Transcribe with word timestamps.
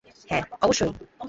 হ্যাঁ, 0.29 0.43
অবশ্যই? 0.61 0.91